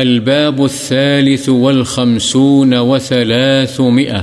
الباب 0.00 0.62
الثالث 0.62 1.48
والخمسون 1.48 2.74
وثلاثمئة 2.74 4.20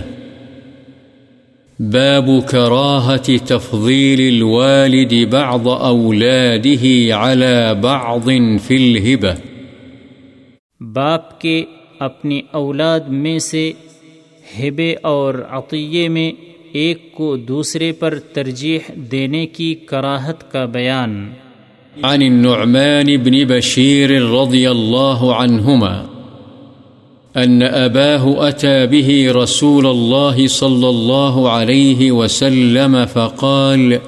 باب 1.79 2.29
كراهة 2.49 3.37
تفضيل 3.45 4.21
الوالد 4.21 5.13
بعض 5.29 5.67
أولاده 5.67 7.15
على 7.17 7.73
بعض 7.81 8.29
في 8.67 8.75
الهبة. 8.77 9.35
باپ 10.79 11.41
کے 11.41 11.65
اپنی 11.99 12.41
اولاد 12.51 12.99
میں 12.99 13.39
سے 13.39 13.71
ہبے 14.59 14.95
اور 15.01 15.33
عطیے 15.49 16.09
میں 16.09 16.31
ایک 16.71 17.11
کو 17.11 17.37
دوسرے 17.37 17.91
پر 17.91 18.19
ترجیح 18.19 18.79
دینے 18.95 19.45
کی 19.45 19.75
کراہت 19.75 20.51
کا 20.51 20.65
بیان۔ 20.65 21.29
عن 22.03 22.21
النعمان 22.21 23.17
بن 23.17 23.45
بشير 23.45 24.21
رضي 24.21 24.71
الله 24.71 25.35
عنهما 25.35 26.05
أن 27.37 27.63
أباه 27.63 28.49
أتى 28.49 28.85
به 28.85 29.27
رسول 29.31 29.87
الله 29.87 30.47
صلى 30.47 30.89
الله 30.89 31.49
عليه 31.49 32.11
وسلم 32.11 33.05
فقال، 33.05 33.99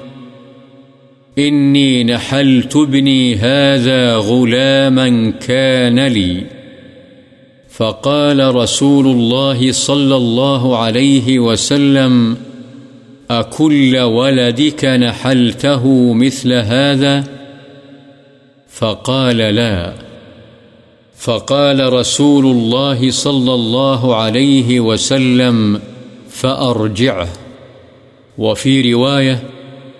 إني 1.38 2.04
نحلت 2.04 2.76
ابني 2.76 3.36
هذا 3.36 4.16
غلاما 4.16 5.30
كان 5.30 6.06
لي 6.06 6.42
فقال 7.70 8.54
رسول 8.54 9.06
الله 9.06 9.72
صلى 9.72 10.16
الله 10.16 10.76
عليه 10.76 11.38
وسلم، 11.38 12.36
أكل 13.30 13.98
ولدك 13.98 14.84
نحلته 14.84 16.12
مثل 16.12 16.52
هذا؟ 16.52 17.39
فقال 18.80 19.36
لا. 19.36 19.92
فقال 21.16 21.92
رسول 21.92 22.46
الله 22.46 23.10
صلى 23.10 23.54
الله 23.54 24.16
عليه 24.16 24.80
وسلم 24.80 25.80
فأرجعه. 26.28 27.28
وفي 28.38 28.92
رواية 28.92 29.42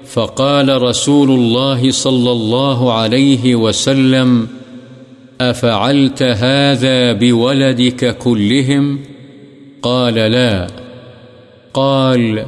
فقال 0.07 0.83
رسول 0.83 1.31
الله 1.31 1.91
صلى 1.91 2.33
الله 2.33 2.93
عليه 2.93 3.55
وسلم 3.55 4.49
أفعلت 5.41 6.23
هذا 6.23 7.13
بولدك 7.13 8.19
كلهم؟ 8.19 8.99
قال 9.83 10.15
لا. 10.15 10.67
قال 11.75 12.47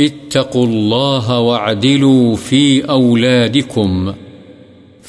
اتقوا 0.00 0.66
الله 0.66 1.38
واعدلوا 1.38 2.36
في 2.36 2.90
أولادكم. 2.90 4.12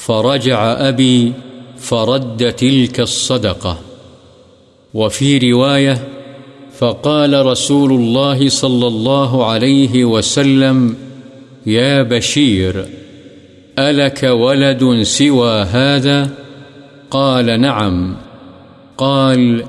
فرجع 0.06 0.88
أبي 0.88 1.32
فرد 1.78 2.52
تلك 2.52 3.00
الصدقة 3.00 3.78
وفي 4.94 5.52
رواية 5.52 6.08
فقال 6.78 7.46
رسول 7.46 7.92
الله 7.92 8.48
صلى 8.48 8.86
الله 8.86 9.46
عليه 9.46 10.04
وسلم، 10.04 10.96
يا 11.66 12.02
بشير، 12.02 12.86
ألك 13.78 14.22
ولد 14.22 15.02
سوى 15.02 15.62
هذا؟ 15.62 16.30
قال، 17.10 17.60
نعم 17.60 18.16
قال 18.98 19.64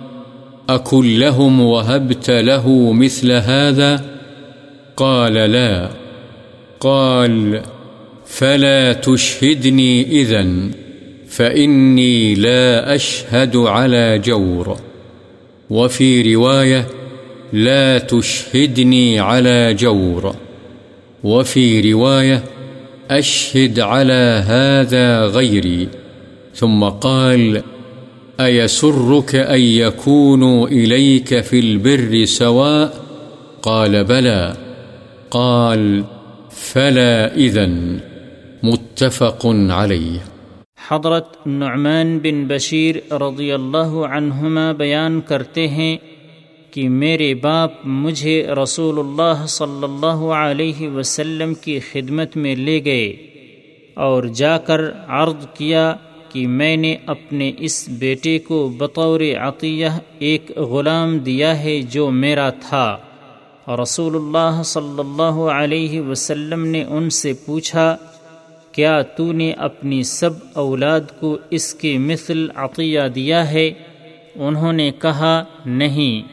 أكن 0.69 1.19
لهم 1.19 1.61
وهبت 1.61 2.29
له 2.29 2.93
مثل 2.93 3.31
هذا؟ 3.31 4.05
قال، 4.97 5.33
لا 5.33 5.89
قال 6.79 7.61
فلا 8.25 8.93
تشهدني 8.93 10.21
إذن، 10.21 10.71
فإني 11.27 12.35
لا 12.35 12.95
أشهد 12.95 13.55
على 13.55 14.19
جور. 14.19 14.77
وفي 15.69 16.35
رواية، 16.35 16.87
لا 17.53 17.97
تشهدني 17.97 19.19
على 19.19 19.73
جور. 19.73 20.35
وفي 21.23 21.93
رواية، 21.93 22.43
أشهد 23.09 23.79
على 23.79 24.43
هذا 24.47 25.25
غيري. 25.25 25.87
ثم 26.55 26.83
قال، 26.83 27.61
أيسرك 28.39 29.35
أن 29.35 29.61
يكونوا 29.61 30.67
إليك 30.67 31.41
في 31.41 31.59
البر 31.59 32.25
سواء؟ 32.25 32.93
قال، 33.61 34.03
بلى. 34.03 34.55
قال، 35.31 36.03
فلا 36.51 37.35
إذن. 37.35 37.99
متفق 38.63 39.45
علیہ۔ 39.73 40.19
حضرت 40.91 41.47
نعمان 41.47 42.19
بن 42.23 42.47
بشیر 42.47 42.95
رضی 43.13 43.51
اللہ 43.51 43.93
عنہما 44.11 44.71
بیان 44.71 45.21
کرتے 45.21 45.67
ہیں 45.67 45.97
کہ 46.71 46.89
میرے 46.89 47.33
باپ 47.33 47.71
مجھے 47.83 48.47
رسول 48.63 48.99
اللہ 48.99 49.45
صلی 49.45 49.83
اللہ 49.83 50.25
علیہ 50.25 50.89
وسلم 50.89 51.53
کی 51.53 51.79
خدمت 51.79 52.37
میں 52.37 52.55
لے 52.55 52.85
گئے 52.85 53.09
اور 53.93 54.23
جا 54.23 54.57
کر 54.57 54.81
عرض 55.07 55.47
کیا 55.53 55.95
کہ 56.29 56.47
میں 56.47 56.77
نے 56.77 56.95
اپنے 57.05 57.51
اس 57.57 57.89
بیٹے 57.89 58.39
کو 58.39 58.73
بطور 58.77 59.19
عطیہ 59.41 59.87
ایک 60.19 60.57
غلام 60.57 61.17
دیا 61.17 61.59
ہے 61.63 61.81
جو 61.81 62.11
میرا 62.11 62.49
تھا۔ 62.49 62.97
رسول 63.67 64.15
اللہ 64.15 64.61
صلی 64.65 64.99
اللہ 64.99 65.39
علیہ 65.51 66.01
وسلم 66.01 66.65
نے 66.65 66.83
ان 66.83 67.09
سے 67.09 67.33
پوچھا 67.33 67.97
کیا 68.73 69.01
تو 69.01 69.31
نے 69.31 69.51
اپنی 69.51 70.03
سب 70.03 70.29
اولاد 70.53 70.99
کو 71.19 71.37
اس 71.49 71.73
کے 71.73 71.97
مثل 71.97 72.47
عطیہ 72.55 73.01
دیا 73.15 73.51
ہے؟ 73.51 73.71
انہوں 74.35 74.73
نے 74.73 74.91
کہا، 74.91 75.43
نہیں۔ 75.65 76.27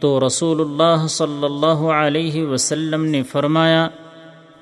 تو 0.00 0.26
رسول 0.26 0.60
اللہ 0.60 1.06
صلی 1.06 1.44
اللہ 1.44 1.86
علیہ 1.92 2.42
وسلم 2.42 3.04
نے 3.04 3.22
فرمایا، 3.22 3.88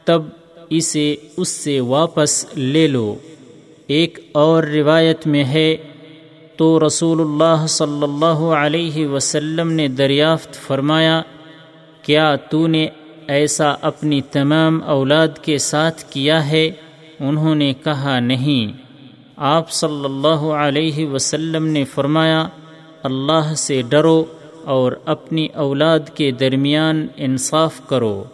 تب 0.04 0.22
اسے 0.70 1.16
اس 1.37 1.48
سے 1.48 1.81
واپس 1.81 2.56
لے 2.56 2.87
لو۔ 2.87 3.15
ایک 3.87 4.19
اور 4.32 4.62
روایت 4.62 5.26
میں 5.26 5.44
ہے، 5.44 5.76
تو 6.56 6.87
رسول 6.87 7.20
اللہ 7.20 7.66
صلی 7.66 8.03
اللہ 8.03 8.44
علیہ 8.54 9.06
وسلم 9.06 9.72
نے 9.72 9.88
دریافت 9.88 10.54
فرمایا، 10.54 11.22
کیا 12.03 12.37
تو 12.37 12.66
نے 12.66 12.87
ایسا 13.28 13.75
اپنی 13.81 14.20
تمام 14.20 14.82
اولاد 14.82 15.28
کے 15.43 15.59
ساتھ 15.59 16.04
کیا 16.10 16.49
ہے؟ 16.49 16.70
انہوں 17.22 17.55
نے 17.55 17.72
کہا 17.84 18.21
نہیں۔ 18.21 18.77
آپ 19.37 19.71
صلی 19.71 20.05
اللہ 20.05 20.43
علیہ 20.65 21.06
وسلم 21.06 21.66
نے 21.66 21.84
فرمایا، 21.84 22.49
اللہ 23.03 23.55
سے 23.55 23.83
ڈرو 23.88 24.25
اور 24.65 24.93
اپنی 25.05 25.49
اولاد 25.55 26.00
کے 26.15 26.31
درمیان 26.31 27.06
انصاف 27.16 27.88
کرو۔ 27.88 28.25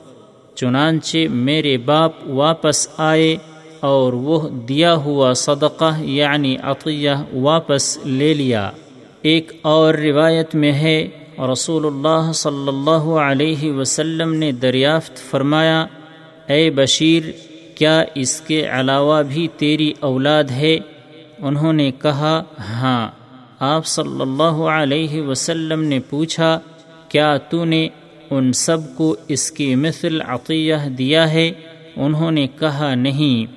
چنانچہ 0.54 1.18
میرے 1.30 1.76
باپ 1.76 2.12
واپس 2.26 2.88
آئے 2.96 3.36
اور 3.80 4.12
وہ 4.12 4.48
دیا 4.48 4.94
ہوا 4.94 5.32
صدقہ 5.32 6.00
یعنی 6.00 6.56
عطیہ 6.62 7.10
واپس 7.32 7.98
لے 8.04 8.34
لیا۔ 8.34 8.70
ایک 9.22 9.52
اور 9.62 9.94
روایت 9.94 10.54
میں 10.54 10.72
ہے، 10.72 11.08
رسول 11.52 11.86
اللہ 11.86 12.32
صلی 12.32 12.68
اللہ 12.68 13.04
علیہ 13.20 13.72
وسلم 13.72 14.34
نے 14.34 14.52
دریافت 14.52 15.30
فرمایا، 15.30 15.86
اے 16.46 16.70
بشیر 16.70 17.22
کیا 17.78 18.04
اس 18.14 18.40
کے 18.40 18.68
علاوہ 18.68 19.22
بھی 19.22 19.48
تیری 19.56 19.92
اولاد 20.00 20.44
ہے؟ 20.44 20.78
انہوں 21.38 21.72
نے 21.72 21.90
کہا 21.90 22.42
ہاں۔ 22.60 23.08
آپ 23.60 23.86
صلی 23.86 24.20
اللہ 24.20 24.42
علیہ 24.42 25.22
وسلم 25.22 25.82
نے 25.82 26.00
پوچھا، 26.00 26.58
کیا 27.08 27.36
تو 27.36 27.64
نے 27.64 27.88
ان 28.30 28.52
سب 28.52 28.78
کو 28.96 29.16
اس 29.28 29.50
کی 29.50 29.74
مثل 29.74 30.20
عطیہ 30.20 30.74
دیا 30.98 31.32
ہے؟ 31.32 31.52
انہوں 31.96 32.30
نے 32.30 32.46
کہا، 32.58 32.94
نہیں۔ 32.94 33.52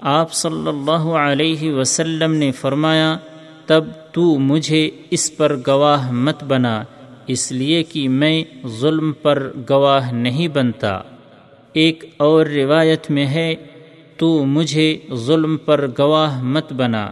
آپ 0.00 0.32
صلی 0.32 0.68
اللہ 0.68 1.12
علیہ 1.12 1.72
وسلم 1.72 2.34
نے 2.34 2.52
فرمایا، 2.52 3.16
تب 3.66 3.84
تو 4.12 4.38
مجھے 4.38 4.90
اس 5.10 5.36
پر 5.36 5.56
گواہ 5.66 6.10
مت 6.10 6.44
بنا، 6.44 6.82
اس 7.26 7.52
لیے 7.52 7.82
کہ 7.82 8.08
میں 8.08 8.44
ظلم 8.66 9.12
پر 9.22 9.50
گواہ 9.70 10.12
نہیں 10.12 10.48
بنتا۔ 10.48 11.00
ایک 11.72 12.04
اور 12.16 12.46
روایت 12.46 13.10
میں 13.10 13.26
ہے، 13.26 13.54
تو 14.16 14.44
مجھے 14.44 14.98
ظلم 15.14 15.56
پر 15.56 15.86
گواہ 15.98 16.42
مت 16.42 16.72
بنا۔ 16.72 17.10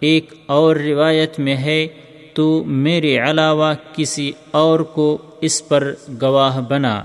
ایک 0.00 0.34
اور 0.46 0.76
روایت 0.76 1.38
میں 1.38 1.56
ہے، 1.56 1.86
تو 2.34 2.64
میرے 2.66 3.18
علاوہ 3.18 3.74
کسی 3.96 4.32
اور 4.50 4.80
کو 4.80 5.18
اس 5.40 5.68
پر 5.68 5.94
گواہ 6.22 6.60
بنا۔ 6.60 7.04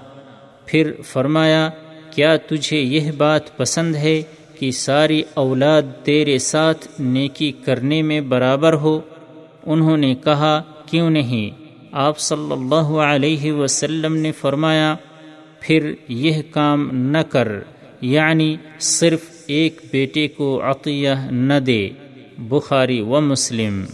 پھر 0.65 0.91
فرمایا، 1.03 1.69
کیا 2.11 2.35
تجھے 2.35 2.77
یہ 2.77 3.11
بات 3.11 3.57
پسند 3.57 3.95
ہے 3.95 4.21
کہ 4.59 4.71
ساری 4.71 5.23
اولاد 5.33 5.81
تیرے 6.03 6.37
ساتھ 6.37 6.87
نیکی 6.99 7.51
کرنے 7.51 8.01
میں 8.01 8.21
برابر 8.21 8.73
ہو؟ 8.73 9.01
انہوں 9.65 9.97
نے 9.97 10.15
کہا، 10.15 10.61
کیوں 10.85 11.09
نہیں؟ 11.09 11.63
آپ 11.91 12.19
صلی 12.19 12.51
اللہ 12.51 12.99
علیہ 12.99 13.51
وسلم 13.51 14.15
نے 14.15 14.31
فرمایا 14.31 14.95
پھر 15.65 15.93
یہ 16.07 16.41
کام 16.51 16.89
نہ 16.93 17.17
کر 17.17 17.47
یعنی 18.01 18.55
صرف 18.79 19.19
ایک 19.47 19.81
بیٹے 19.91 20.27
کو 20.27 20.61
عطیہ 20.63 21.09
نہ 21.31 21.59
دے، 21.59 21.89
بخاری 22.37 23.01
و 23.01 23.21
مسلم۔ 23.21 23.85